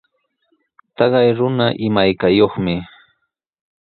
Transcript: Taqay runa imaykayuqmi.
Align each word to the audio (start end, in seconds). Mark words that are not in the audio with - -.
Taqay 0.95 1.29
runa 1.37 1.67
imaykayuqmi. 1.85 2.75